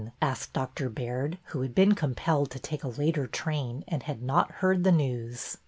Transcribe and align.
"asked 0.19 0.51
Dr. 0.53 0.89
Baird, 0.89 1.37
who 1.49 1.61
had 1.61 1.75
been 1.75 1.93
compelled 1.93 2.49
to 2.49 2.57
take 2.59 2.83
a 2.83 2.87
later 2.87 3.27
train 3.27 3.83
and 3.87 4.01
had 4.01 4.23
not 4.23 4.49
heard 4.53 4.83
the 4.83 4.91
news. 4.91 5.57